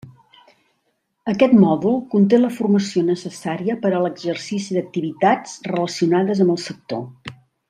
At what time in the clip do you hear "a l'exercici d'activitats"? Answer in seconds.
3.99-5.57